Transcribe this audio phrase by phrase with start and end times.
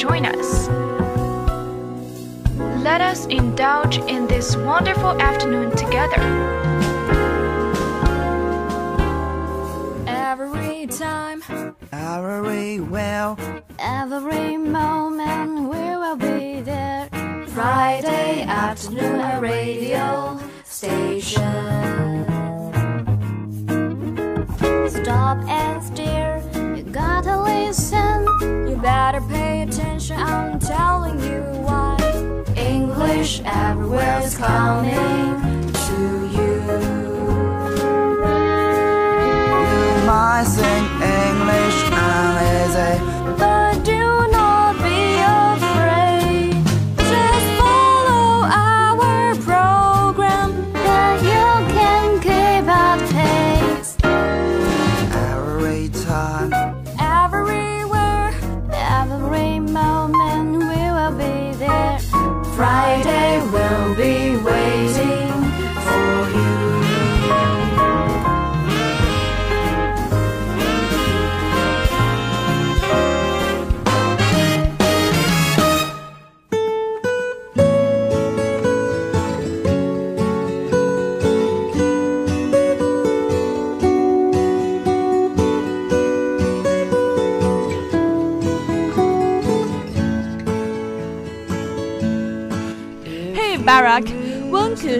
[0.00, 0.68] join us.
[2.82, 6.22] Let us indulge in this wonderful afternoon together.
[10.06, 11.42] Every time,
[11.92, 13.36] Every well,
[13.78, 17.10] every moment, we will be there.
[17.48, 22.24] Friday afternoon, a radio station.
[24.88, 26.42] Stop and stare,
[26.74, 28.26] you gotta listen.
[28.40, 29.79] You better pay attention,
[30.70, 31.96] telling you why.
[32.56, 35.98] English everywhere is coming to
[36.36, 36.52] you.
[39.72, 40.84] you might sing
[41.18, 42.92] English uneasy.
[43.02, 43.19] But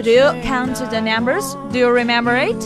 [0.00, 1.56] could you count the numbers?
[1.70, 2.56] Do you remember it?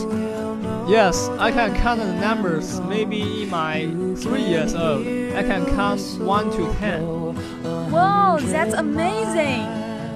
[0.87, 2.79] Yes, I can count the numbers.
[2.81, 7.03] Maybe in my three years old, I can count one to ten.
[7.91, 9.67] Wow, that's amazing!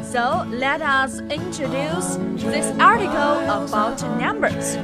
[0.03, 4.77] So let us introduce this article about numbers.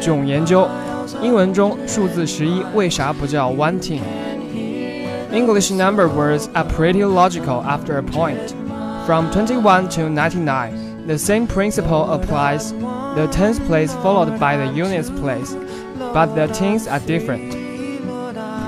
[0.00, 0.68] 囧研究，
[1.22, 8.54] 英文中数字十一为啥不叫 wanting？English number words are pretty logical after a point.
[9.06, 12.72] From 21 to 99, the same principle applies.
[13.14, 15.56] The tens place followed by the units place,
[16.12, 17.56] but the tens are different.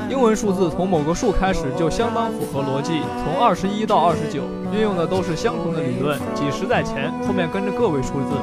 [0.09, 4.43] 英文数字从某个数开始就相当符合逻辑，从二十一到二十九，
[4.75, 8.35] 运用的都是相同的理论，几十在前，后面跟着个位数字，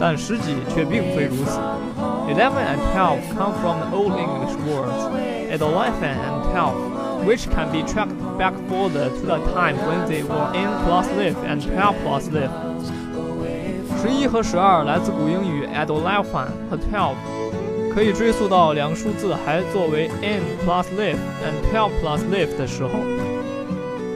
[0.00, 1.60] 但十几却并非如此。
[2.26, 5.12] Eleven and twelve come from the Old English words
[5.52, 6.74] eleven and twelve,
[7.24, 11.36] which can be tracked back further to the time when they were in plus live
[11.44, 12.50] and twelve plus live.
[14.00, 17.16] 十一和十二来自古英语 eleven 和 twelve。
[17.94, 22.90] 可以追溯到两个数字还作为 n plus live and twelve plus live 的时候。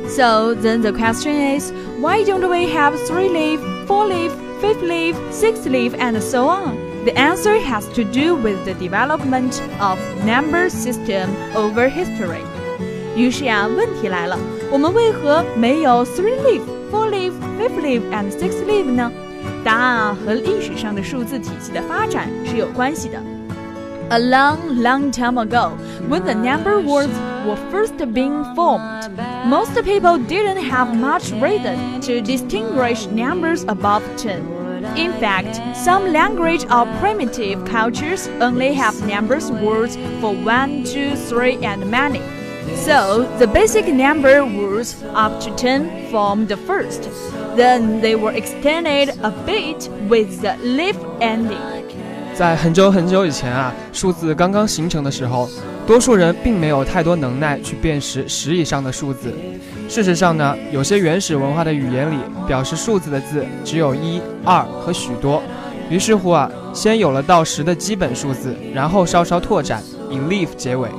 [0.09, 1.71] So then the question is,
[2.01, 6.77] why don't we have three leaf, four leaf, fifth leaf, sixth leaf, and so on?
[7.05, 12.43] The answer has to do with the development of number system over history.
[13.17, 14.39] 于是呀，问题来了，
[14.71, 16.61] 我们为何没有 three leaf,
[16.91, 19.11] four leaf, fifth leaf, and sixth leaf 呢？
[19.65, 23.21] 答案啊，和历史上的数字体系的发展是有关系的。
[24.11, 25.73] A long, long time ago,
[26.09, 27.13] when the number words
[27.47, 29.11] were first being formed,
[29.45, 34.41] most people didn't have much reason to distinguish numbers above 10.
[34.97, 41.59] In fact, some language or primitive cultures only have numbers words for 1, 2, 3,
[41.63, 42.23] and many.
[42.86, 47.10] So, the basic number words up to 10 form the first.
[47.56, 51.58] Then they were extended a bit with the leaf ending.
[52.36, 55.48] 在很久很久以前啊，数字刚刚形成的时候，
[55.86, 59.34] 多数人并没有太多能耐去辨识十以上的数字。
[59.88, 65.44] 事实上呢，有些原始文化的语言里表示数字的字只有一、二和许多。
[65.90, 70.90] 于是乎啊，先有了到十的基本数字，然后稍稍拓展，以 leaf 结尾。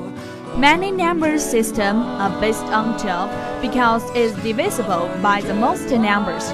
[0.58, 6.52] Many number systems are based on 12 because it's divisible by the most numbers.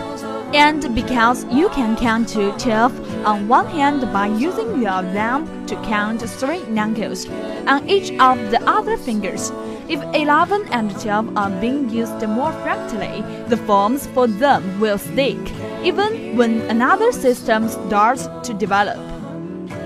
[0.54, 5.76] And because you can count to 12 on one hand by using your thumb to
[5.84, 7.28] count three knuckles
[7.68, 9.52] on each of the other fingers.
[9.88, 15.38] If 11 and 12 are being used more frequently, the forms for them will stick,
[15.84, 18.98] even when another system starts to develop.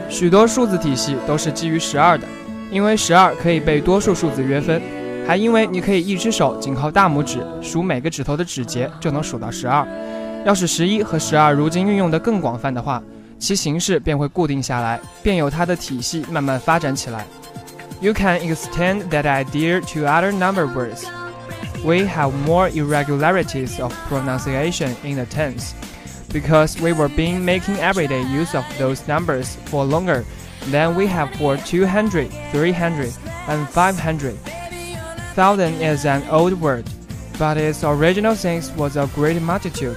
[0.10, 2.26] 许多数字体系都是基于十二的，
[2.74, 4.82] 因为十二可以被多数数字约分，
[5.28, 9.88] 还因为你可以一只手仅靠大拇指数每个指头的指节就能数到十二。
[10.46, 13.02] 要是十一和十二如今运用的更广泛的话，
[13.38, 17.26] 其形式便会固定下来，便有它的体系慢慢发展起来。
[18.02, 21.04] You can extend that idea to other number words.
[21.84, 25.72] We have more irregularities of pronunciation in the tense
[26.32, 30.24] because we were being making everyday use of those numbers for longer
[30.72, 33.14] than we have for 200, 300,
[33.48, 34.38] and 500.
[35.36, 36.84] thousand is an old word,
[37.38, 39.96] but its original sense was a great multitude,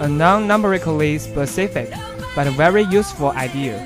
[0.00, 1.92] a non-numberically specific
[2.34, 3.84] but very useful idea.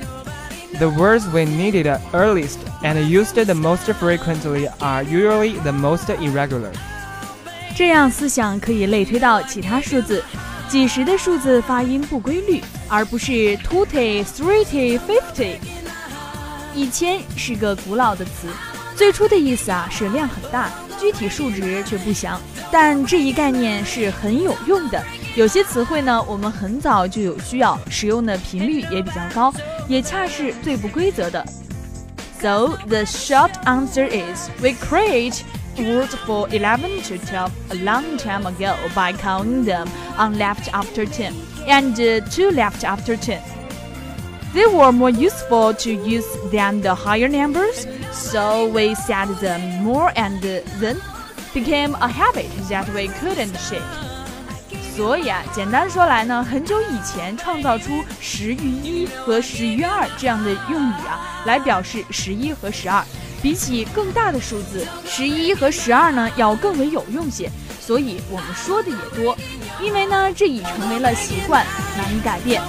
[0.79, 6.71] The words we needed earliest and used the most frequently are usually the most irregular.
[7.75, 10.23] 这样思想可以类推到其他数字。
[10.69, 15.55] 几十的数字发音不规律，而不是 twenty, thirty, fifty。
[16.73, 18.47] 一千是个古老的词，
[18.95, 20.69] 最初的意思啊是量很大，
[20.99, 22.39] 具体数值却不详。
[22.71, 25.03] 但这一概念是很有用的。
[25.35, 29.53] 有些词汇呢，我们很早就有需要，使用的频率也比较高，
[29.87, 31.45] 也恰是最不规则的。
[32.39, 35.41] So the short answer is we create
[35.75, 39.87] words for 11 to 12 a long time ago by counting them
[40.17, 41.33] on left after 10
[41.67, 43.39] and uh, two left after 10.
[44.54, 50.12] They were more useful to use than the higher numbers, so we said them more
[50.14, 50.42] and
[50.78, 50.98] then
[51.54, 53.80] became a habit that we couldn't shake.
[54.94, 63.02] 所以啊，简单说来呢，很久以前创造出十余一和十余二这样的用语啊，来表示十一和十二。
[63.40, 67.50] 比起更大的数字，十一和十二呢要更为有用些，
[67.80, 69.36] 所以我们说的也多。
[69.80, 71.64] 因为呢，这已成为了习惯，
[71.96, 72.60] 难以改变。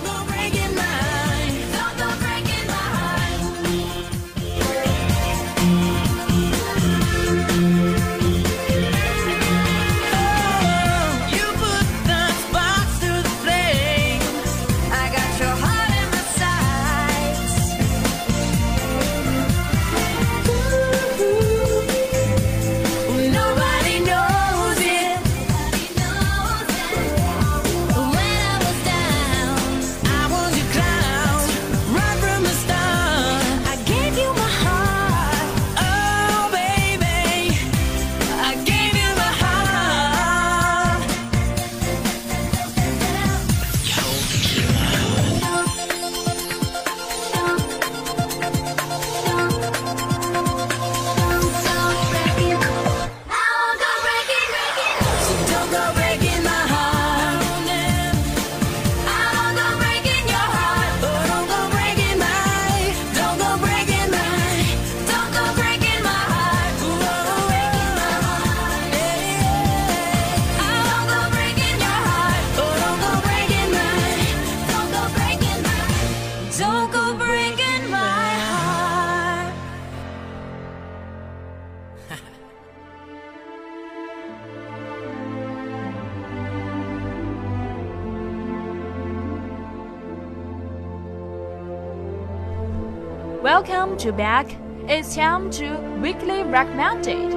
[93.44, 94.56] Welcome to back.
[94.88, 97.34] It's time to weekly recommended.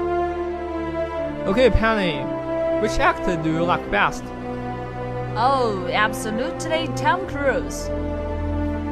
[1.49, 2.23] Okay, Penny,
[2.81, 4.23] which actor do you like best?
[5.35, 7.89] Oh, absolutely Tom Cruise.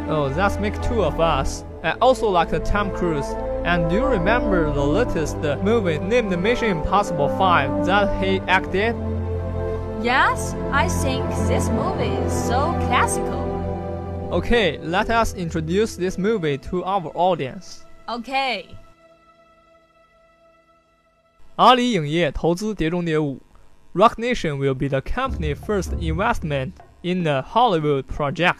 [0.08, 1.64] Oh, that's make two of us.
[1.84, 3.28] I also like the Tom Cruise.
[3.64, 8.96] And do you remember the latest movie named Mission Impossible 5 that he acted?
[10.02, 13.43] Yes, I think this movie is so classical.
[14.34, 17.84] Okay, let us introduce this movie to our audience.
[18.08, 18.64] Okay.
[21.54, 23.40] 阿里影业投资《碟中谍五》
[23.96, 26.72] ，Rogue Nation will be the company first investment
[27.02, 28.56] in the Hollywood project.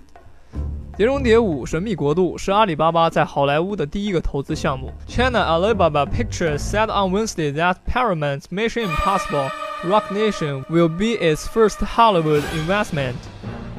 [0.96, 4.92] 《碟中谍五：神秘国度》是阿里巴巴在好莱坞的第一个投资项目。
[5.08, 9.50] China Alibaba Pictures said on Wednesday that Paramount's Mission Impossible:
[9.82, 13.16] Rogue Nation will be its first Hollywood investment.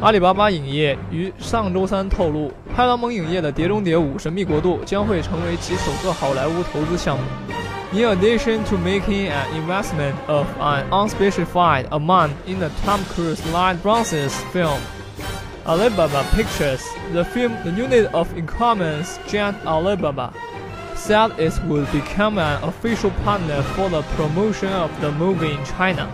[0.00, 7.22] 阿里巴巴影业于上周三透露，派拉蒙影业的《碟中谍五：神秘国度》将会成为其首个好莱坞投资项目。
[7.92, 14.78] In addition to making an investment of an unspecified amount in the Tom Cruise-led Bronze's film,
[15.66, 16.82] Alibaba Pictures,
[17.12, 20.32] the film the unit of e-commerce giant Alibaba,
[20.94, 26.08] said it would become an official partner for the promotion of the movie in China.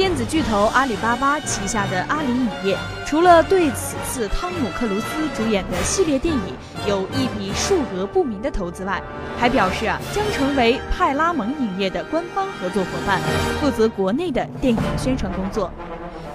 [0.00, 6.54] 电子巨头阿里巴巴旗下的阿里影业，除了对此次汤姆克鲁斯主演的系列电影
[6.86, 8.98] 有一笔数额不明的投资外，
[9.38, 13.20] 还表示啊将成为派拉蒙影业的官方合作伙伴，
[13.60, 15.70] 负责国内的电影宣传工作。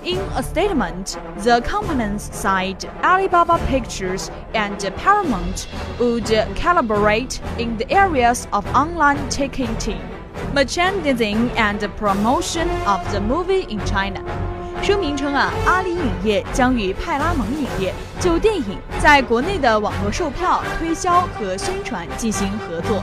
[0.04, 5.66] In a statement, the companies said Alibaba Pictures and Paramount
[5.98, 9.98] would collaborate in the areas of online ticketing.
[10.55, 14.21] merchandising and promotion of the movie in China。
[14.83, 23.03] 声明称啊，阿里影业将与派拉蒙影业就电影在国内的网络售票、推销和宣传进行合作。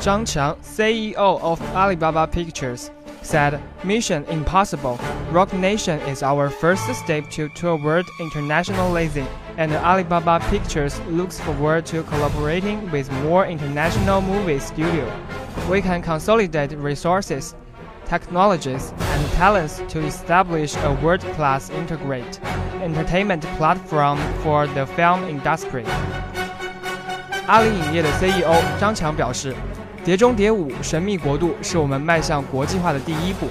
[0.00, 2.86] Zhang Qiang, CEO of Alibaba Pictures,
[3.31, 4.99] said, Mission Impossible,
[5.31, 12.03] Rogue Nation is our first step to toward internationalizing, and Alibaba Pictures looks forward to
[12.03, 15.09] collaborating with more international movie studios.
[15.69, 17.55] We can consolidate resources,
[18.05, 22.37] technologies, and talents to establish a world-class integrated
[22.83, 25.85] entertainment platform for the film industry.
[27.47, 29.55] 阿里影业的 CEO 张强表示。
[30.04, 33.48] 碟中谍五：神秘国度》是我们迈向国际化的第一步。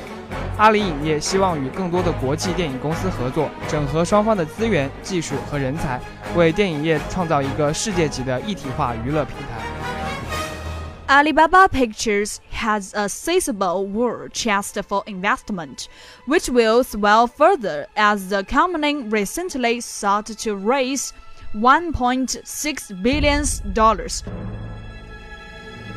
[0.58, 6.00] 阿里影业希望与更多的国际电影公司合作，整合双方的资源、技术和人才，
[6.36, 9.66] 为电影业创造一个世界级的一体化娱乐平台。
[11.08, 15.88] Alibaba Pictures has a sizable war chest for investment,
[16.26, 21.12] which will swell further as the company recently sought to raise
[21.54, 24.24] 1.6 billion dollars.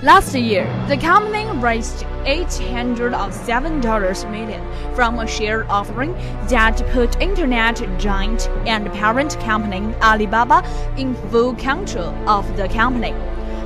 [0.03, 4.61] Last year, the company raised $807 million
[4.93, 6.13] from a share offering
[6.49, 10.61] that put internet giant and parent company Alibaba
[10.97, 13.13] in full control of the company.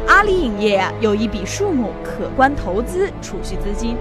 [0.07, 3.97] 阿里影业有一笔数目可观投资储蓄资金，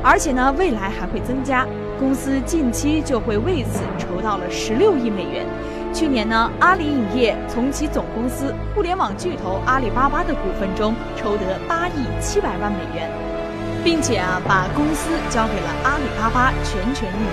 [0.00, 1.66] 而且呢未来还会增加。
[1.98, 5.44] 公司近期就会为此筹到了十六亿美元。
[5.92, 13.10] 去年呢，阿里影业从其总公司互联网巨头阿里巴巴的股份中抽得八亿七百万美元，
[13.82, 17.32] 并且啊，把公司交给了阿里巴巴全权运营。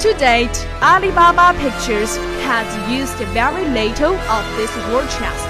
[0.00, 5.48] To date, Alibaba Pictures has used very little of this war chest,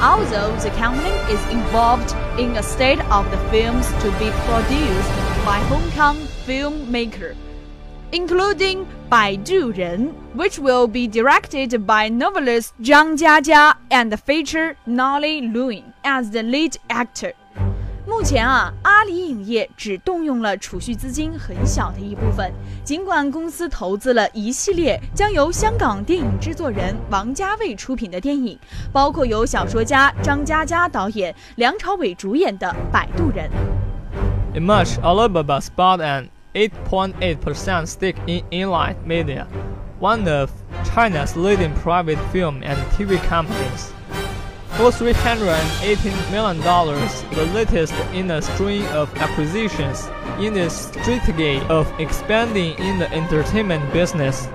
[0.00, 5.12] although the company is involved in a state of the films to be produced
[5.44, 7.34] by Hong Kong filmmaker
[8.10, 15.83] including Baidu Ren, which will be directed by novelist Zhang Jiajia and feature Nolly Luin
[16.03, 17.33] as the lead actor.
[18.05, 22.51] 目前啊，阿里影业只动用了储蓄资金很小的一部分。
[22.83, 28.59] 尽管公司投资了一系列将由香港电影制作人王家卫出品的电影，
[28.91, 33.49] 包括由小说家张嘉佳导演、梁朝伟主演的《摆渡人》。
[34.59, 39.44] In March, Alibaba spot an 8.8% stake in Enlight Media,
[39.98, 40.52] one of
[40.94, 43.92] China's leading private film and TV companies.
[44.78, 52.78] For $318 million, the latest in a string of acquisitions in the strategy of expanding
[52.78, 54.46] in the entertainment business.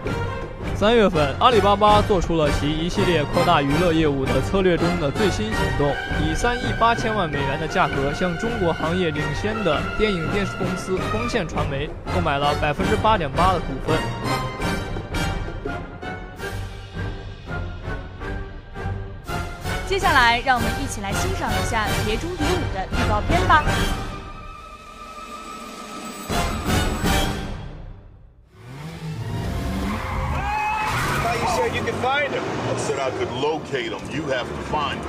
[0.83, 13.97] 三月份，阿里巴巴做出了其一系列扩大娱乐业务的策略中的最新行动，以三亿八千万美元的价格向中国行业领先的电影电视公司光线传媒购买了百分之八点八的股份。
[19.87, 23.63] 接下来，让我们一起来欣赏一下《碟中谍五》的预告片吧。
[32.83, 34.11] Said I could locate him.
[34.11, 35.07] You have to find him.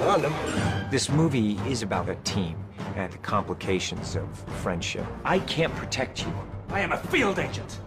[0.00, 0.90] Found him.
[0.90, 2.56] This movie is about a team
[2.96, 4.26] and the complications of
[4.62, 5.04] friendship.
[5.22, 6.32] I can't protect you.
[6.70, 7.80] I am a field agent.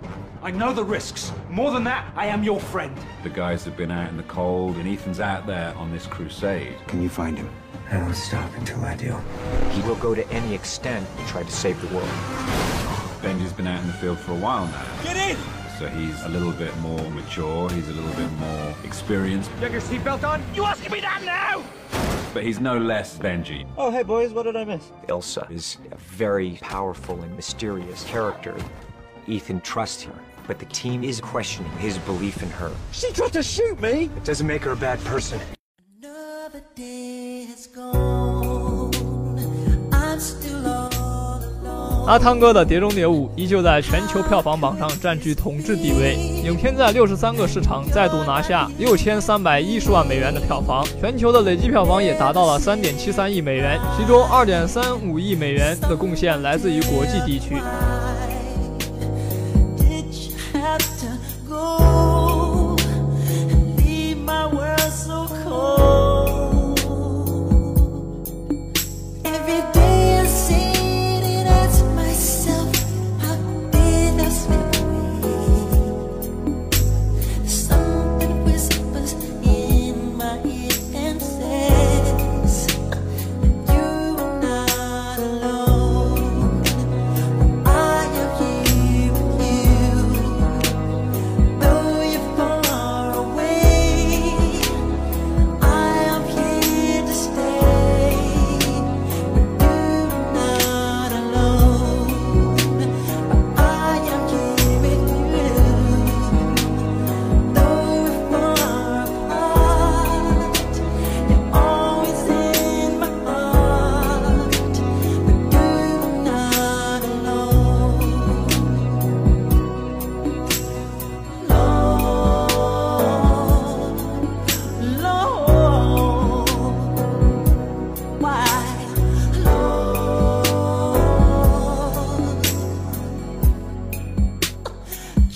[0.48, 1.34] I know the risks.
[1.50, 2.98] More than that, I am your friend.
[3.22, 6.74] The guys have been out in the cold, and Ethan's out there on this crusade.
[6.88, 7.50] Can you find him?
[7.92, 9.14] I won't stop until I do.
[9.72, 12.08] He will go to any extent to try to save the world.
[13.22, 15.04] Benji's been out in the field for a while now.
[15.04, 15.36] Get in!
[15.78, 19.52] So he's a little bit more mature, he's a little bit more experienced.
[19.56, 20.42] You have your seatbelt on?
[20.56, 21.62] You asking me that now?
[22.34, 23.68] But he's no less Benji.
[23.78, 24.94] Oh, hey boys, what did I miss?
[25.10, 28.56] Ilsa is a very powerful and mysterious character.
[29.28, 32.72] Ethan trusts her, but the team is questioning his belief in her.
[32.92, 34.10] She tried to shoot me!
[34.16, 35.40] It doesn't make her a bad person.
[36.02, 38.92] Another day has gone.
[39.92, 40.88] I'm still on.
[42.08, 46.16] 阿汤哥的《碟中谍五》依旧在全球票房榜上占据统治地位。
[46.16, 57.58] 影片在六十三个市场再度拿下六千三百一十万美元的票房，全球的累计票房也达到了三点七三亿美元，其中二点三五亿美元的贡献来自于国际地区。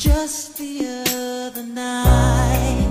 [0.01, 2.90] Just the other night.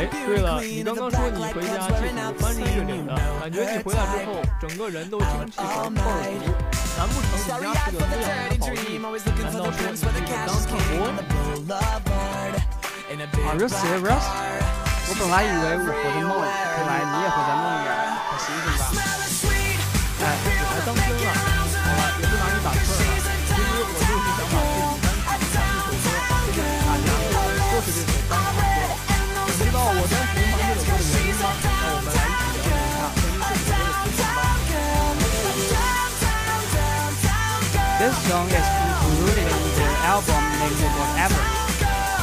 [0.00, 6.48] 哎，对了，你刚刚说你回家系统翻成这脸的，感觉你回来之后整个人都精气神倍儿足。
[6.96, 8.96] 难不成你家是个这样的宝地？
[8.96, 10.16] 难道说你是个
[10.48, 11.04] 当唱播
[13.44, 14.24] ？Are you serious？
[15.04, 17.92] 我本来以为我活的梦，看来你也活在梦里，
[18.24, 19.04] 可醒醒吧！
[20.24, 21.28] 哎，你还当真了？
[21.84, 22.02] 好了，
[38.10, 41.42] This song is included in their album named Whatever.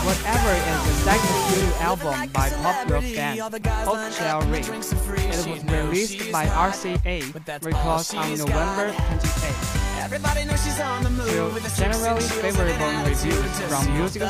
[0.04, 4.60] Whatever is the second studio album by pop rock band Hot Chelle Rae.
[4.60, 7.32] It was released by RCA
[7.63, 10.12] Records on November 28.
[11.56, 14.28] To generally favorable reviews from Music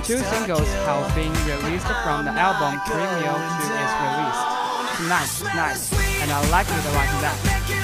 [0.00, 4.40] Two singles have been released from the album Premiere to its release.
[4.96, 5.76] Tonight, Tonight,
[6.22, 7.83] and I like it like that.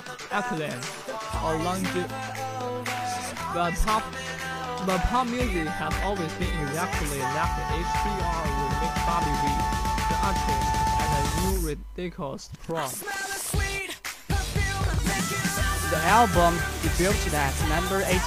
[0.31, 0.79] acclaim
[1.43, 1.87] or longe
[3.53, 4.03] but pop
[4.85, 9.45] but pop music has always been exactly like HBR would make Bobby V,
[10.09, 12.87] the artist, and a new ridiculous pro.
[15.91, 18.17] The album debuted at number 88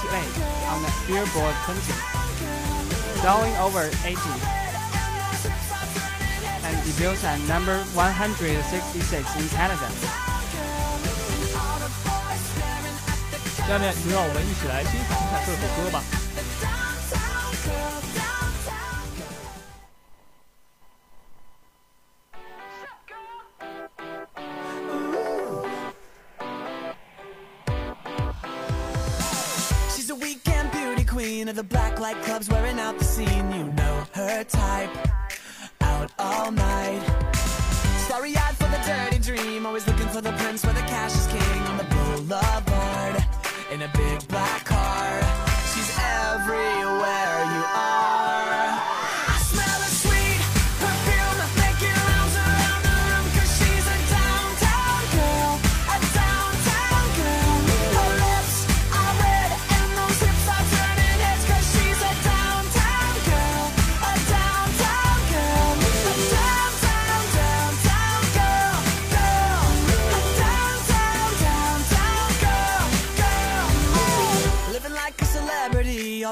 [0.71, 1.81] on the Billboard 20,
[3.19, 4.15] selling over 80
[6.63, 10.34] and debuts at number 166 in Canada.
[13.67, 16.14] 下面就让我们一起来欣赏一下这首歌吧。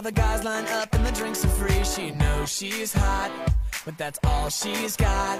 [0.02, 1.84] the guys line up and the drinks are free.
[1.84, 3.30] She knows she's hot,
[3.84, 5.38] but that's all she's got.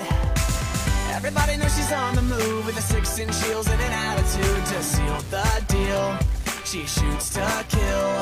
[1.11, 4.83] Everybody knows she's on the move with a six inch heels and an attitude to
[4.83, 6.17] seal the deal.
[6.65, 8.13] She shoots to kill,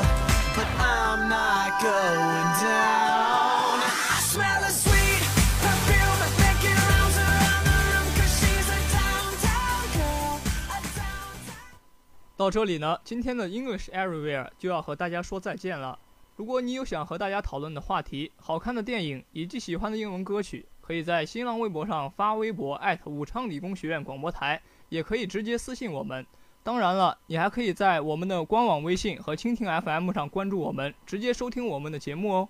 [0.55, 3.77] but I'm not going down.
[3.85, 5.21] I smell her sweet
[5.61, 10.39] perfume making rounds around the room 'cause she's a downtown girl.
[10.71, 15.99] a downtown- 到这里呢，今天的 English Everywhere 就要和大家说再见了。
[16.42, 26.26] 如果你有想和大家讨论的话题、好看的电影以及喜欢的英文歌曲，可以在新浪微博上发微博武昌理工学院广播台，也可以直接私信我们。
[26.64, 32.48] 当然了，你还可以在我们的官网微信和蜻蜓 FM 上关注我们，直接收听我们的节目哦。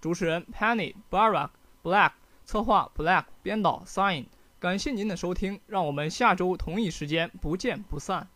[0.00, 1.48] 主持人 Penny、Barack、
[1.82, 2.12] Black，
[2.44, 4.26] 策划 Black，编导 Sign。
[4.60, 8.28] 感谢您的收听，让我们下周同一时间不见不散。